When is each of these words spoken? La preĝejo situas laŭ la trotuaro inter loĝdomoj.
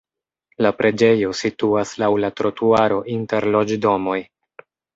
La 0.65 0.69
preĝejo 0.79 1.33
situas 1.41 1.93
laŭ 2.05 2.09
la 2.25 2.33
trotuaro 2.41 2.99
inter 3.19 3.51
loĝdomoj. 3.57 4.21